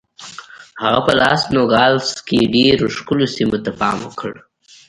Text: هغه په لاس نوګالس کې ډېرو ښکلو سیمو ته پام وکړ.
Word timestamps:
هغه 0.83 0.99
په 1.05 1.13
لاس 1.19 1.41
نوګالس 1.53 2.07
کې 2.27 2.39
ډېرو 2.55 2.85
ښکلو 2.95 3.25
سیمو 3.35 3.57
ته 3.65 3.71
پام 3.79 3.97
وکړ. 4.03 4.33